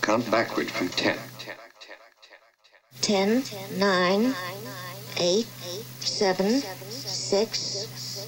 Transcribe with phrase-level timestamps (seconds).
[0.00, 1.18] count backward from ten.
[3.00, 3.42] Ten,
[3.76, 4.34] nine,
[5.18, 5.46] eight,
[6.00, 8.26] seven, six,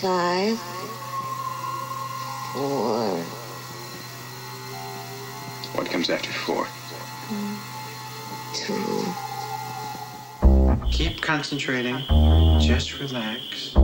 [0.00, 0.58] five,
[2.52, 3.22] four.
[5.74, 6.66] What comes after four?
[8.54, 9.04] Two.
[10.90, 11.98] Keep concentrating.
[12.60, 13.74] Just relax.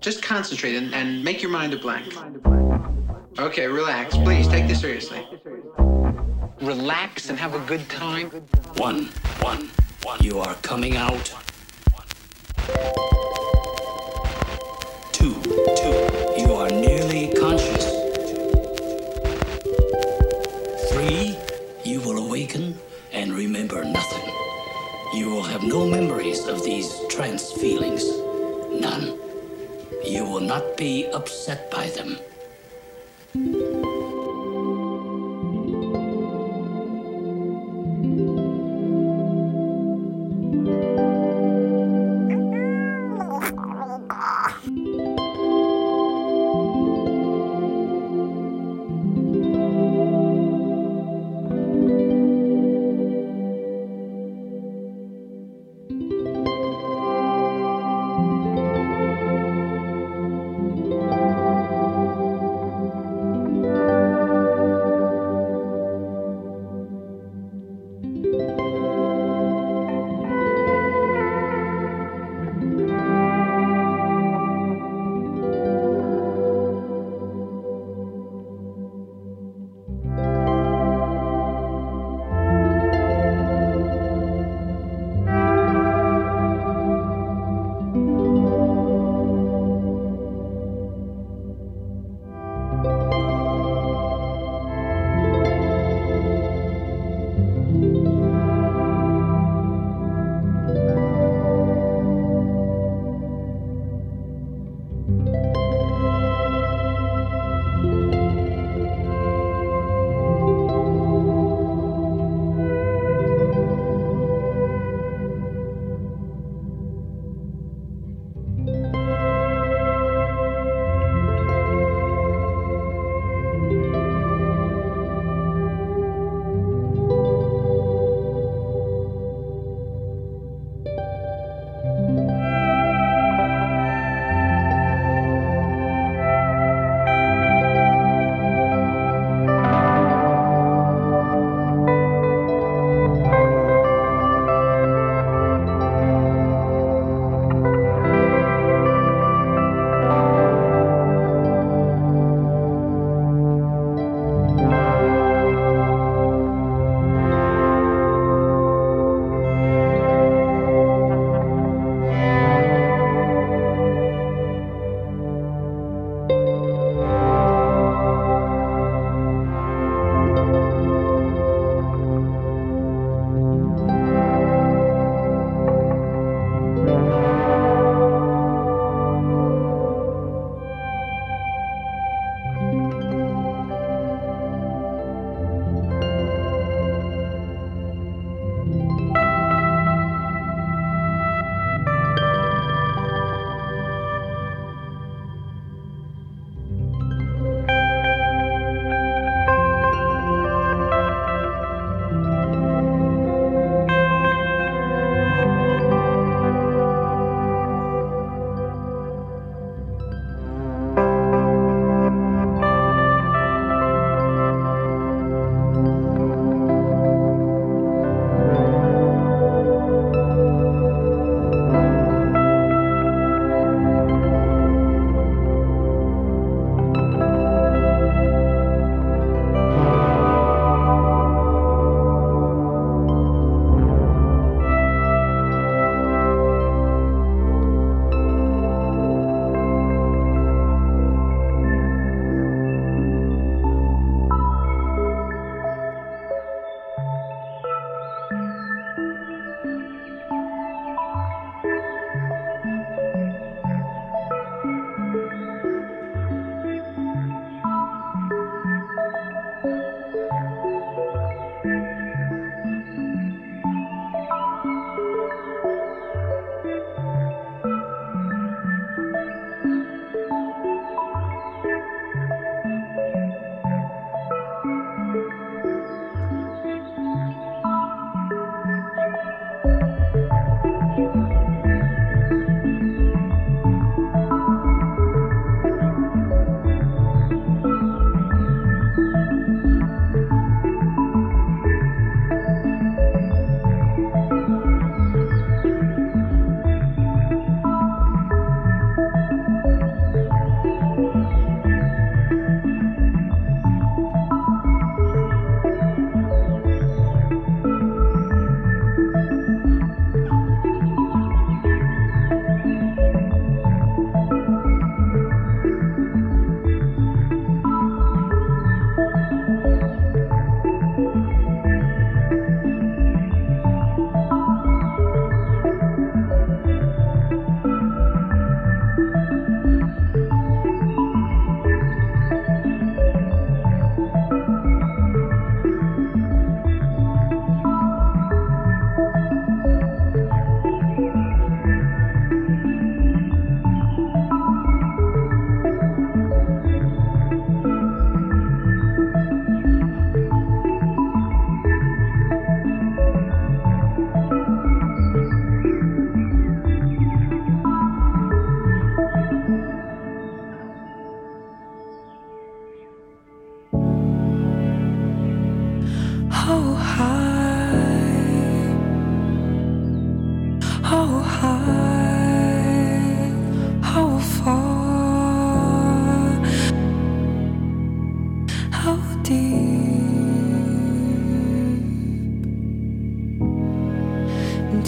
[0.00, 2.14] Just concentrate and, and make your mind a blank.
[3.38, 4.16] Okay, relax.
[4.16, 5.26] Please take this seriously.
[6.64, 8.30] Relax and have a good time.
[8.76, 9.10] One,
[9.40, 9.68] one,
[10.02, 10.18] one.
[10.22, 11.34] You are coming out.
[15.12, 15.34] Two,
[15.76, 15.96] two.
[16.38, 17.84] You are nearly conscious.
[20.90, 21.36] Three,
[21.84, 22.78] you will awaken
[23.12, 24.32] and remember nothing.
[25.12, 28.04] You will have no memories of these trance feelings.
[28.80, 29.18] None.
[30.02, 32.16] You will not be upset by them.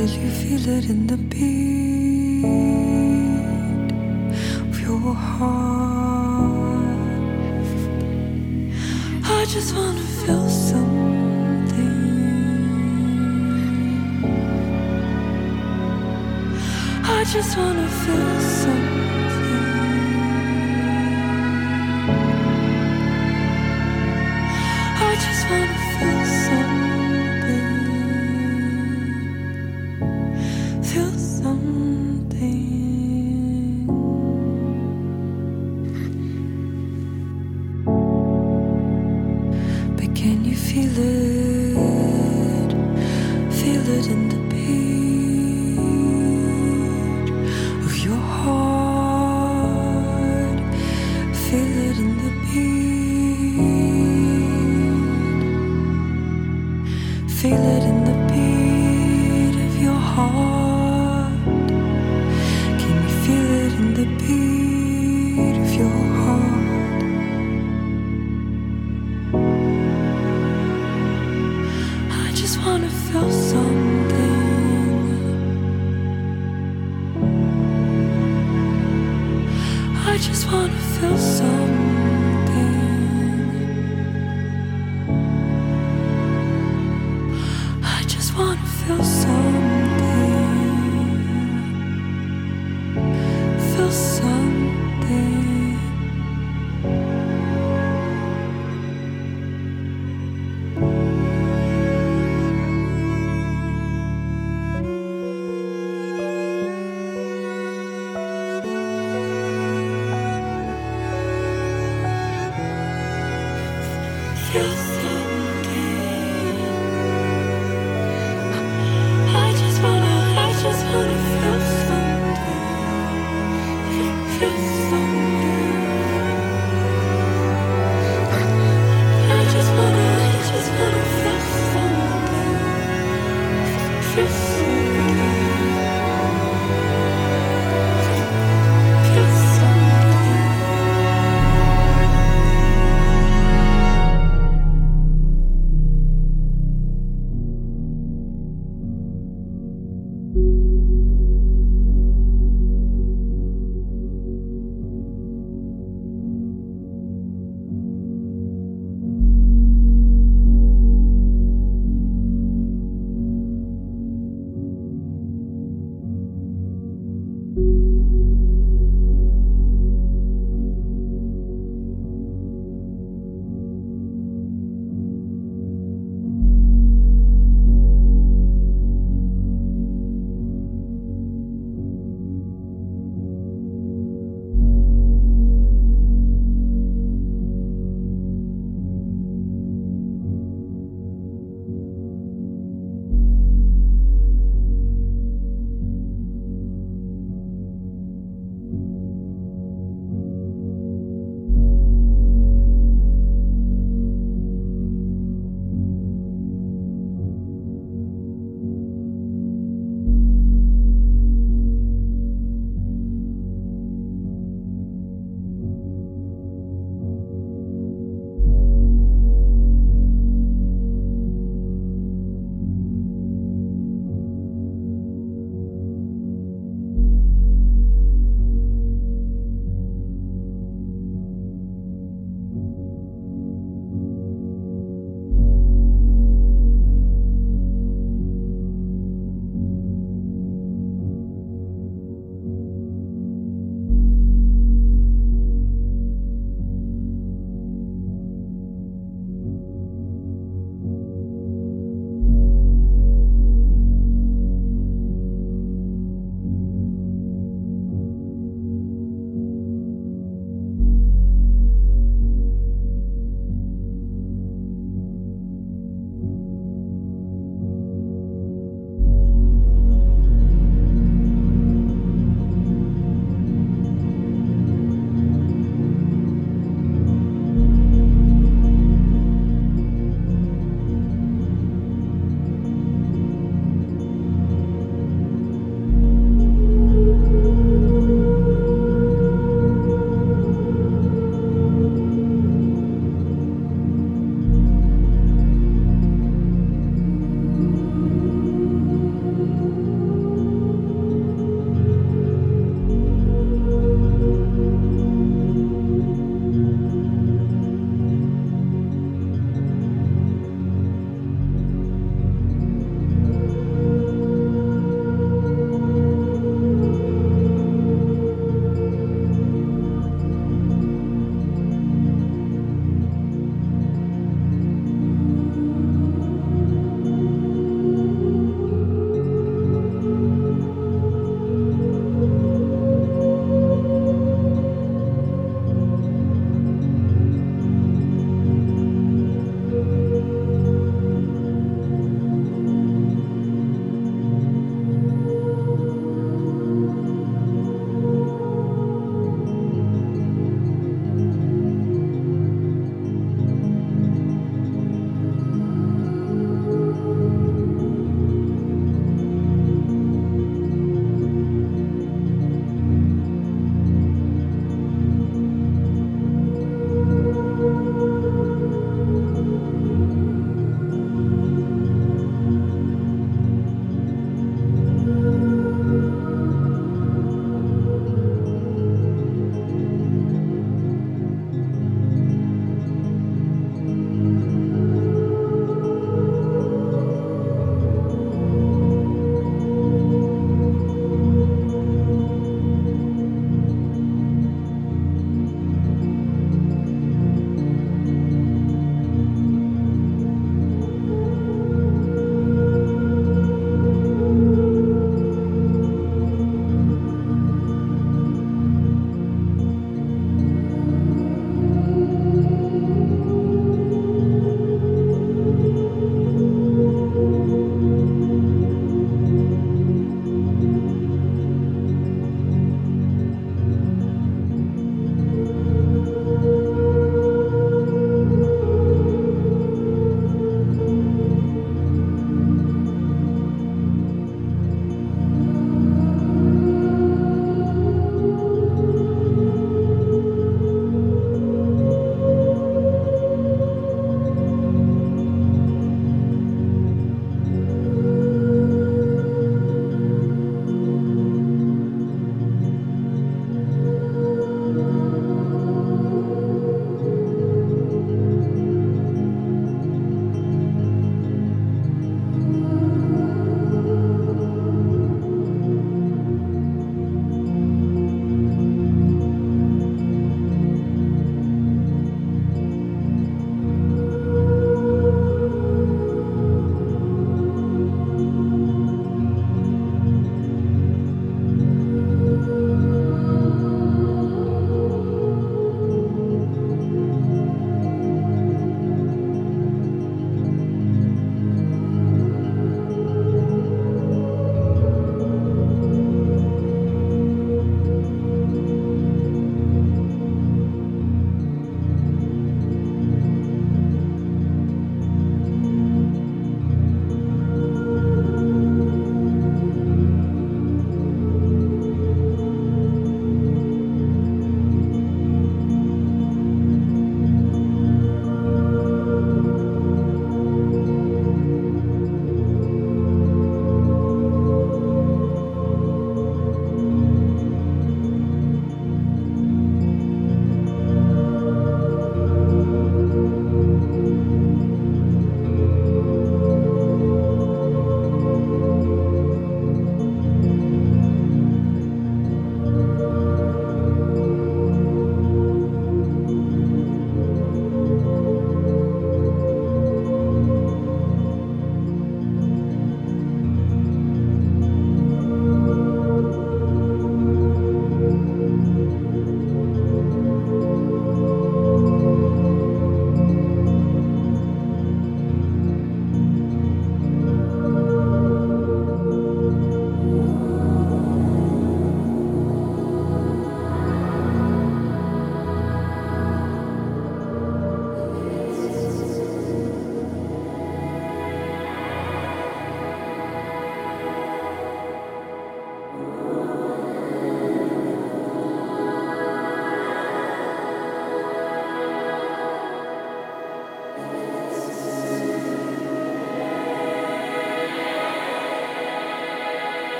[0.00, 2.44] till you feel it in the beat
[4.70, 6.86] of your heart.
[9.24, 12.00] I just wanna feel something.
[17.04, 18.99] I just wanna feel something.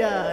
[0.00, 0.29] Mammals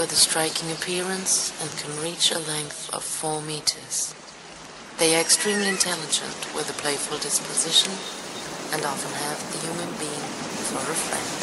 [0.00, 4.14] with a striking appearance and can reach a length of 4 meters.
[4.98, 7.92] They are extremely intelligent with a playful disposition
[8.72, 10.24] and often have the human being
[10.72, 11.39] for a friend.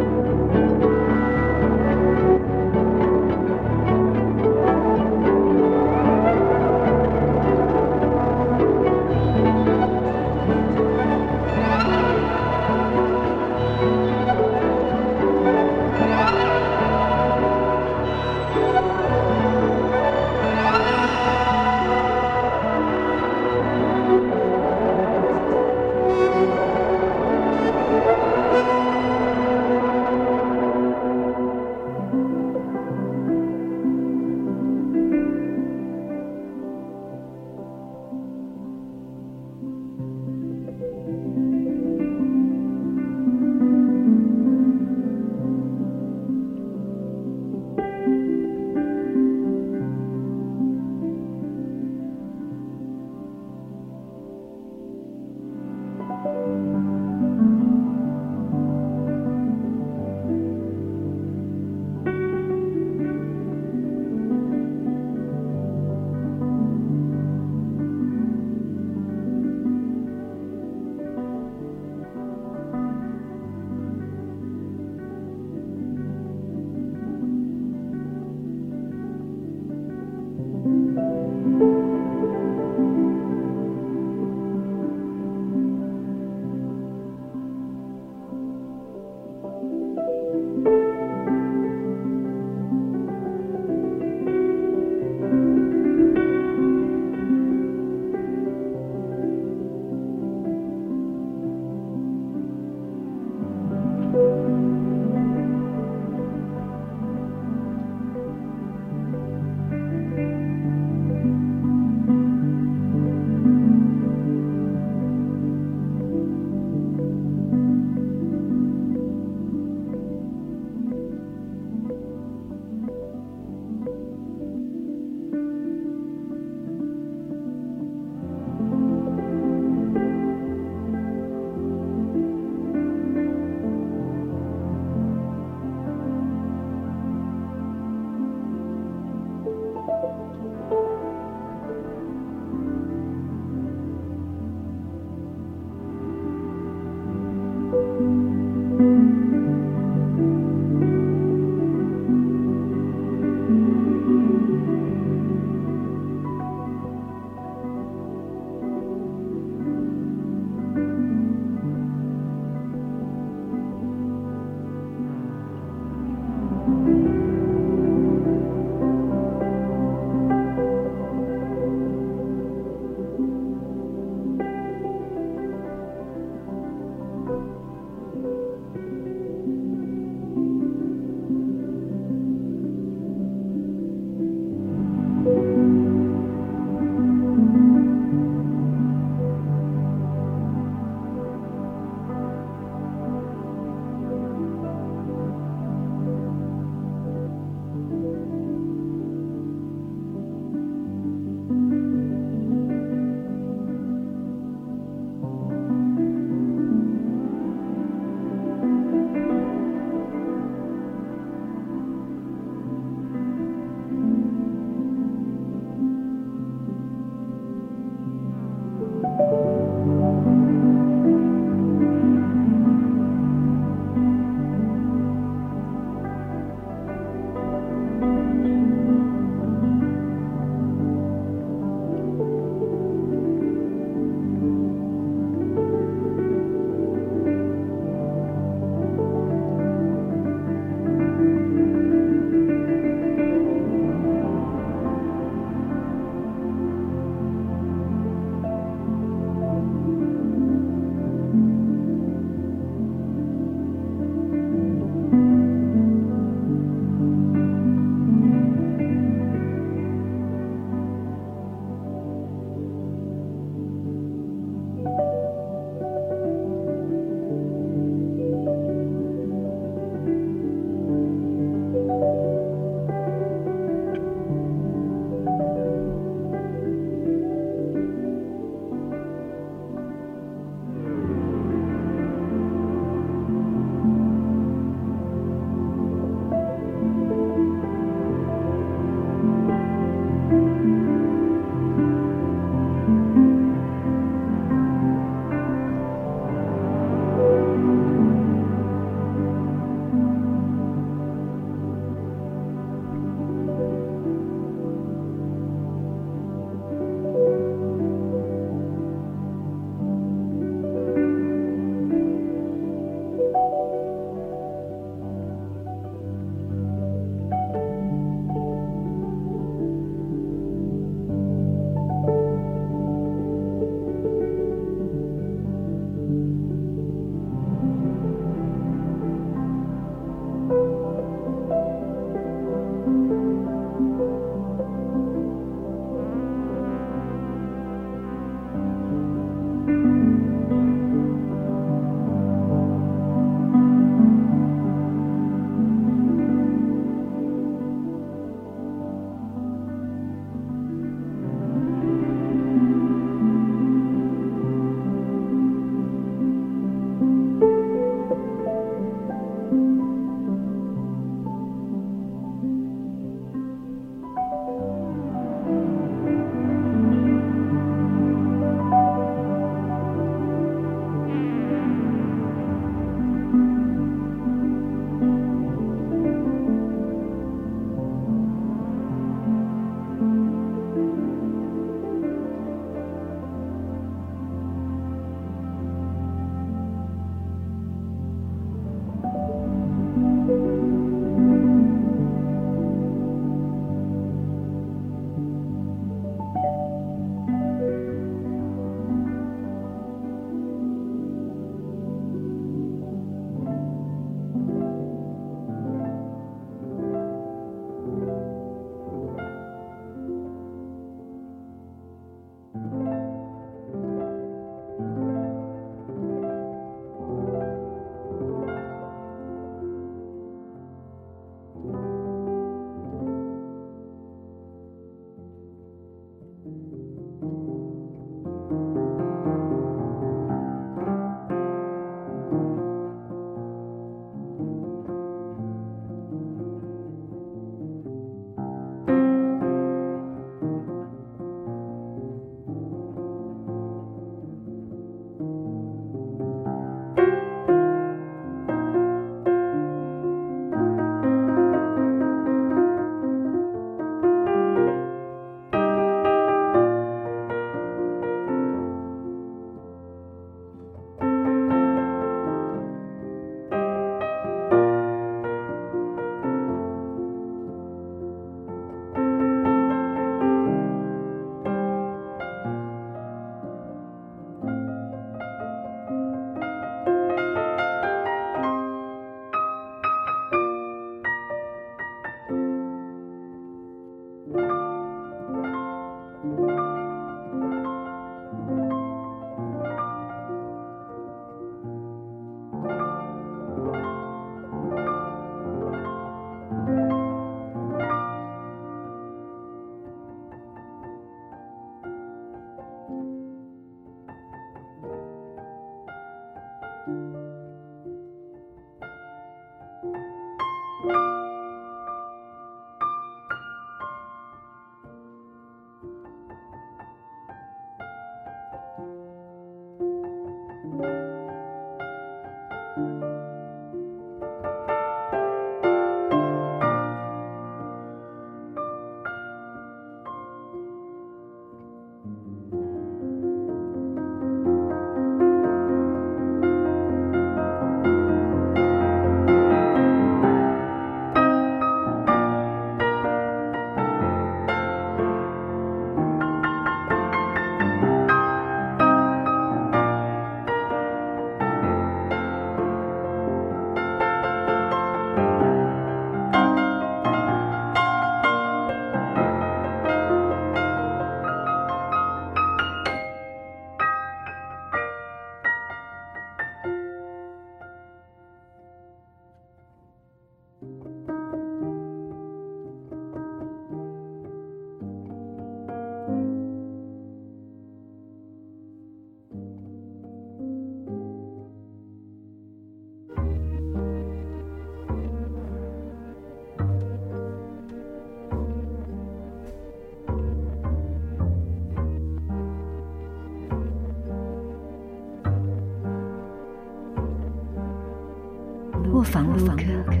[599.45, 600.00] 房客。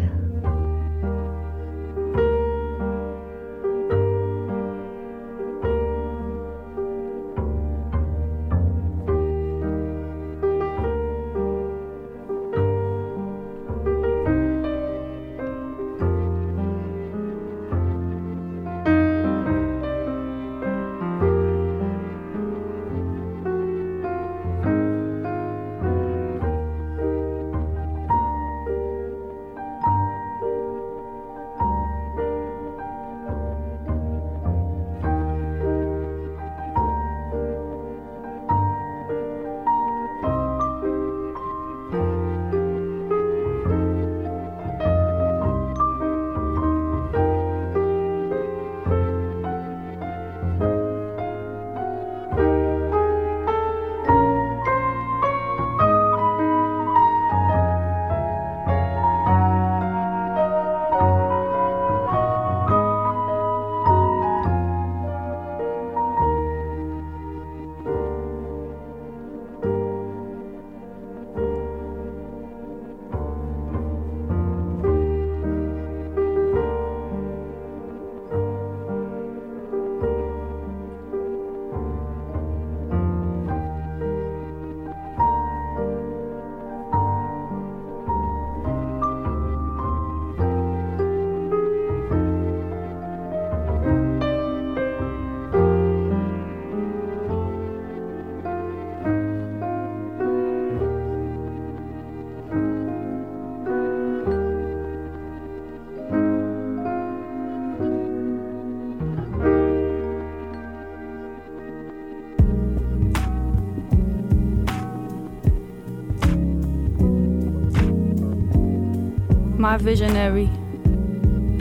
[119.71, 120.49] My visionary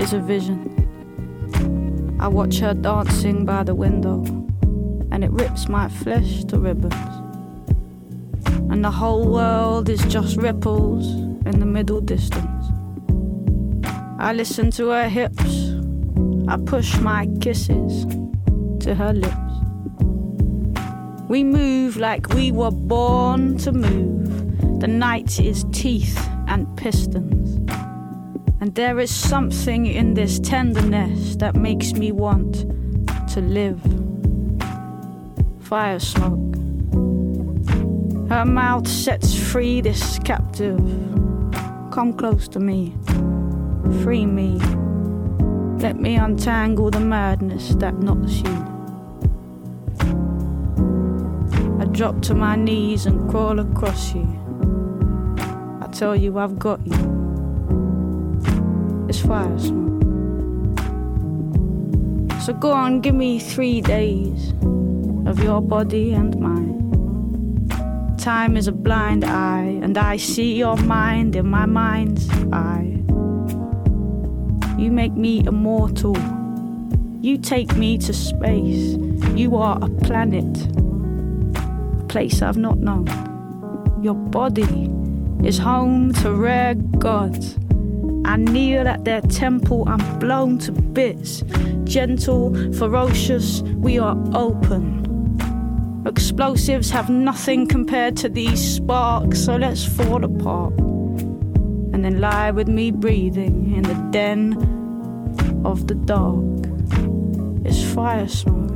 [0.00, 0.58] is a vision.
[2.18, 4.24] I watch her dancing by the window,
[5.12, 6.92] and it rips my flesh to ribbons.
[8.68, 11.06] And the whole world is just ripples
[11.46, 12.66] in the middle distance.
[14.18, 15.72] I listen to her hips,
[16.48, 18.06] I push my kisses
[18.80, 19.54] to her lips.
[21.28, 24.80] We move like we were born to move.
[24.80, 27.39] The night is teeth and pistons.
[28.62, 32.66] And there is something in this tenderness that makes me want
[33.32, 33.80] to live.
[35.60, 36.54] Fire smoke.
[38.28, 40.78] Her mouth sets free this captive.
[41.90, 42.94] Come close to me.
[44.02, 44.58] Free me.
[45.78, 48.66] Let me untangle the madness that knots you.
[51.80, 54.28] I drop to my knees and crawl across you.
[55.80, 57.09] I tell you I've got you
[62.40, 64.52] So go on, give me three days
[65.26, 68.16] of your body and mine.
[68.18, 72.96] Time is a blind eye, and I see your mind in my mind's eye.
[74.76, 76.16] You make me immortal.
[77.20, 78.96] You take me to space.
[79.36, 80.66] You are a planet,
[82.00, 83.06] a place I've not known.
[84.02, 84.90] Your body
[85.46, 87.59] is home to rare gods
[88.24, 91.42] I kneel at their temple, I'm blown to bits.
[91.84, 95.00] Gentle, ferocious, we are open.
[96.06, 100.72] Explosives have nothing compared to these sparks, so let's fall apart.
[101.92, 104.54] And then lie with me breathing in the den
[105.64, 106.44] of the dark.
[107.64, 108.70] It's fire smoke.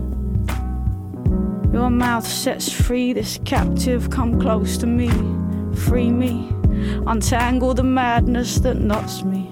[1.72, 5.08] Your mouth sets free this captive, come close to me,
[5.74, 6.53] free me.
[7.06, 9.50] Untangle the madness that knots me.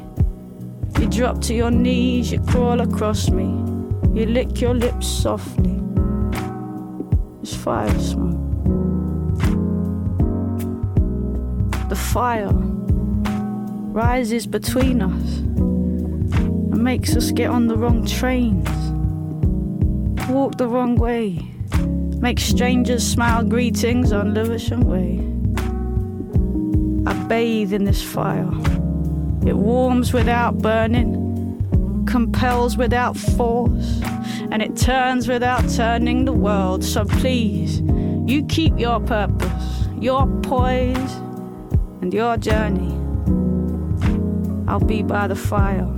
[0.98, 3.44] You drop to your knees, you crawl across me.
[4.14, 5.80] You lick your lips softly.
[7.42, 8.38] It's fire smoke.
[11.88, 12.52] The fire
[13.92, 18.68] rises between us and makes us get on the wrong trains,
[20.28, 21.38] walk the wrong way,
[22.20, 25.31] make strangers smile greetings on Lewisham Way.
[27.04, 28.48] I bathe in this fire.
[29.44, 34.00] It warms without burning, compels without force,
[34.52, 36.84] and it turns without turning the world.
[36.84, 37.80] So please,
[38.26, 41.14] you keep your purpose, your poise,
[42.00, 42.92] and your journey.
[44.68, 45.88] I'll be by the fire,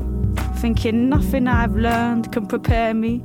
[0.57, 3.23] thinking nothing I've learned can prepare me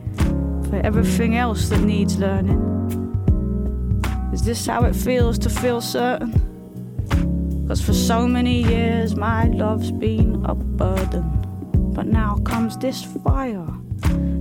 [0.70, 2.66] for everything else that needs learning.
[4.34, 6.49] Is this how it feels to feel certain?
[7.70, 11.24] Cause for so many years my love's been a burden.
[11.93, 13.67] But now comes this fire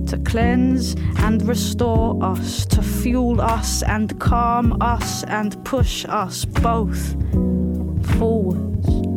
[0.07, 7.15] to cleanse and restore us, to fuel us and calm us and push us both
[8.17, 9.08] forwards.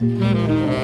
[0.00, 0.79] Música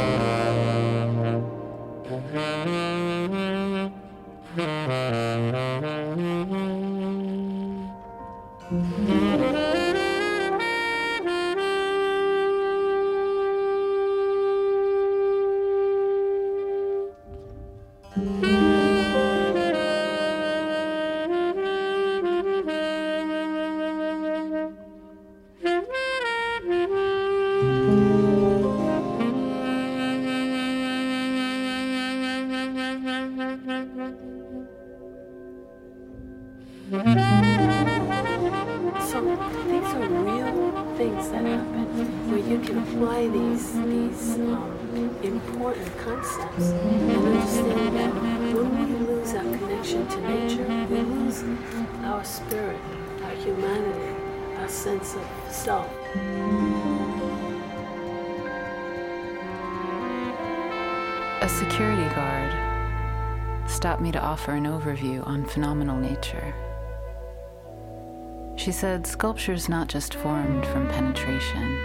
[68.77, 71.79] said sculpture's not just formed from penetration.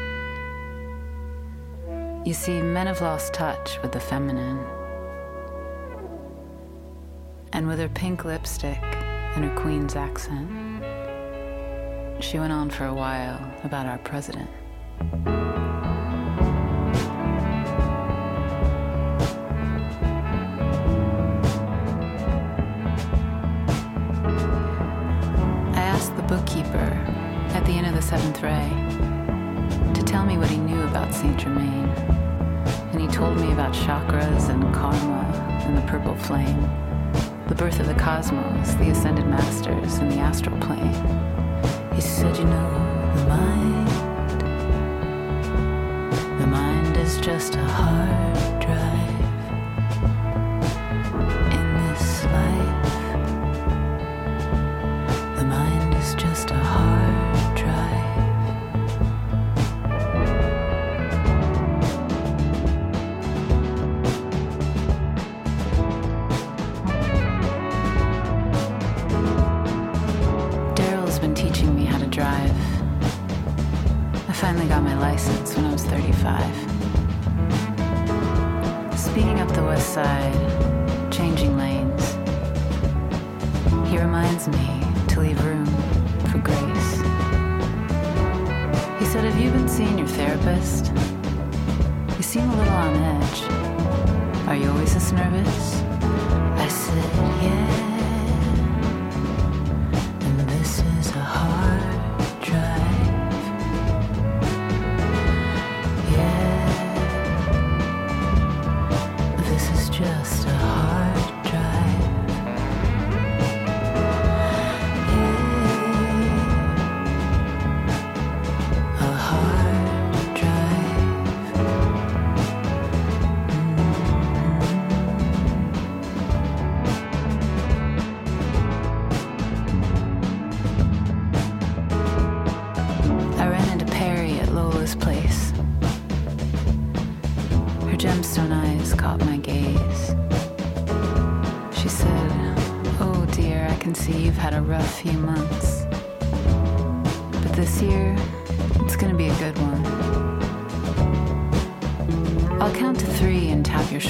[2.25, 4.59] You see, men have lost touch with the feminine.
[7.53, 10.49] And with her pink lipstick and her queen's accent,
[12.21, 14.49] she went on for a while about our president.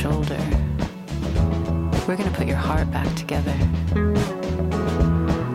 [0.01, 0.43] shoulder.
[2.07, 3.55] We're gonna put your heart back together.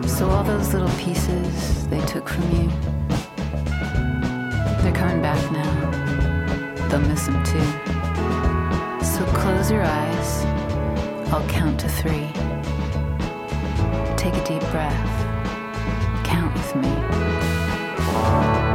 [0.07, 2.69] So, all those little pieces they took from you,
[4.81, 6.87] they're coming back now.
[6.87, 7.67] They'll miss them too.
[9.03, 10.45] So, close your eyes.
[11.33, 12.29] I'll count to three.
[14.15, 15.13] Take a deep breath.
[16.23, 18.66] Count with me.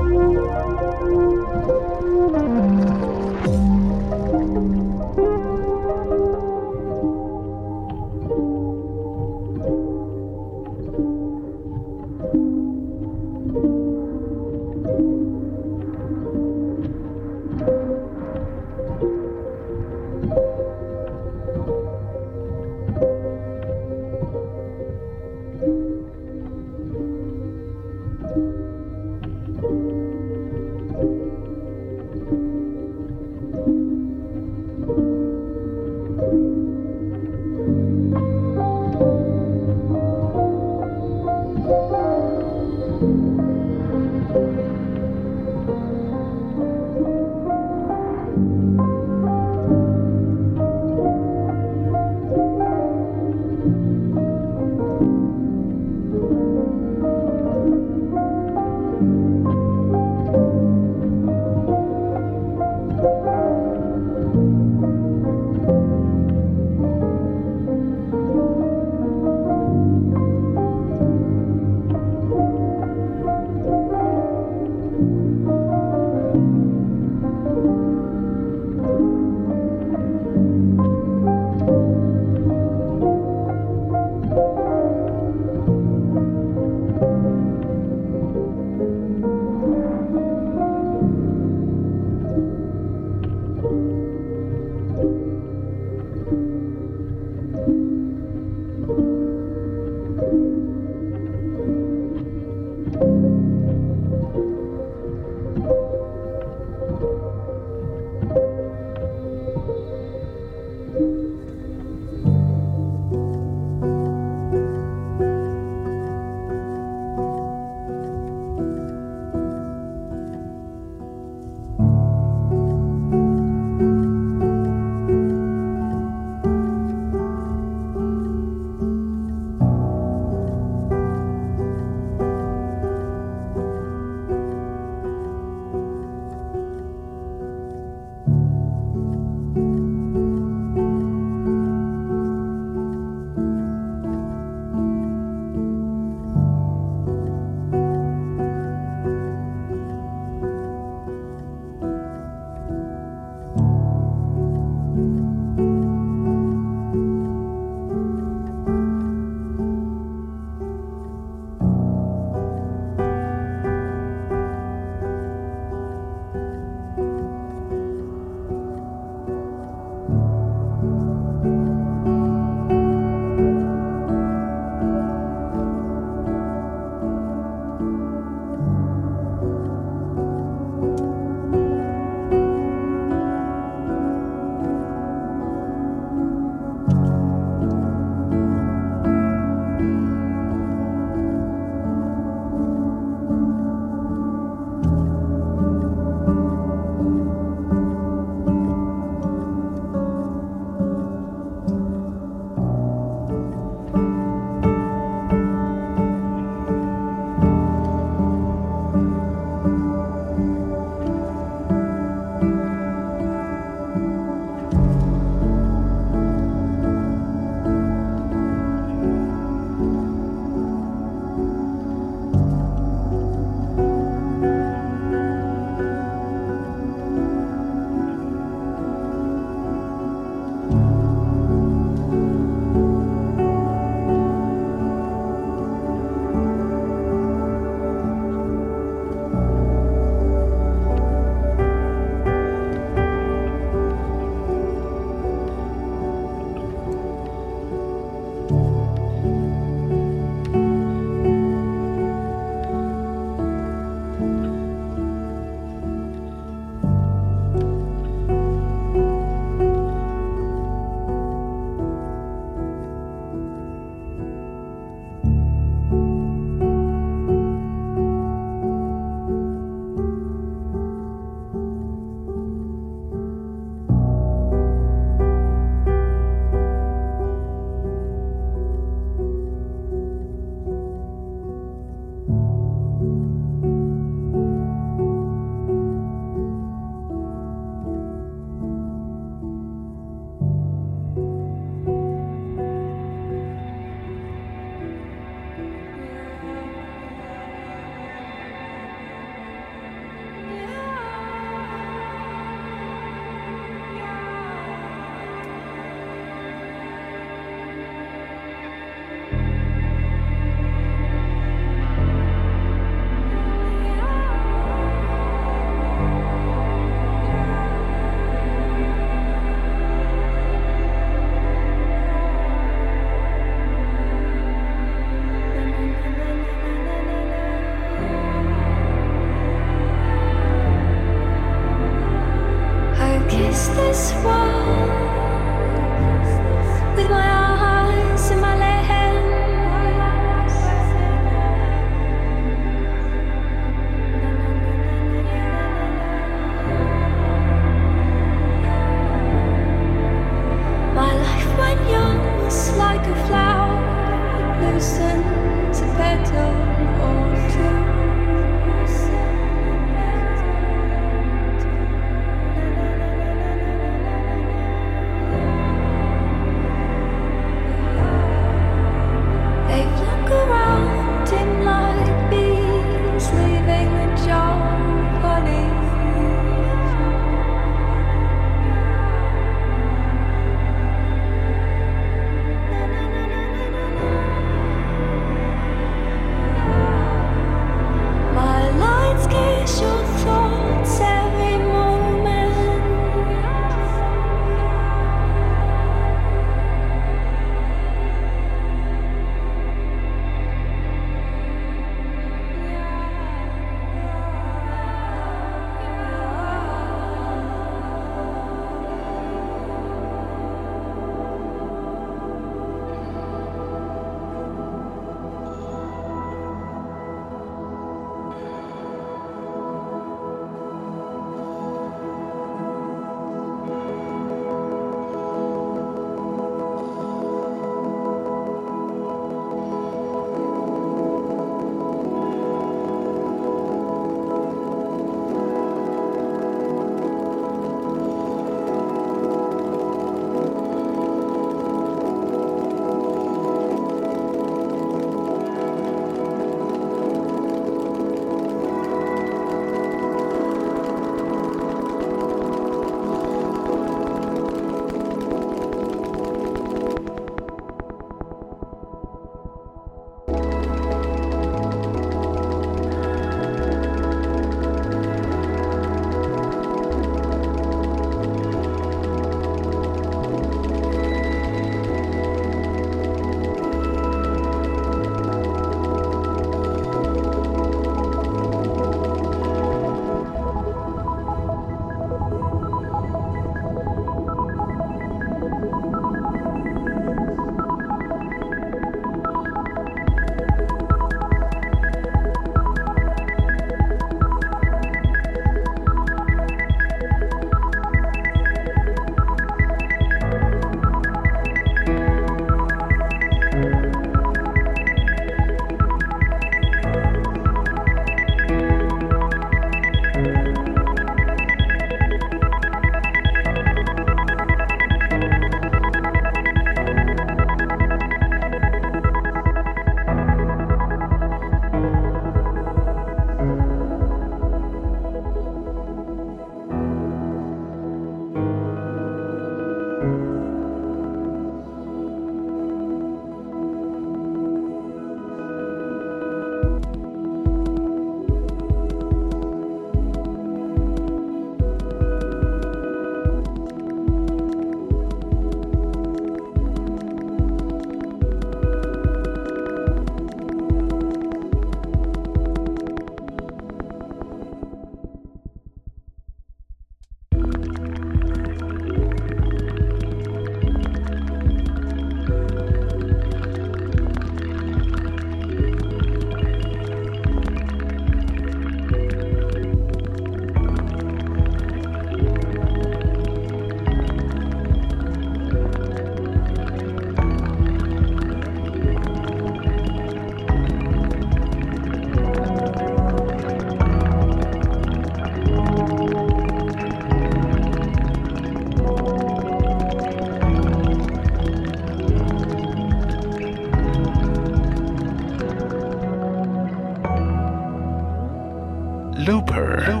[599.51, 600.00] Looper.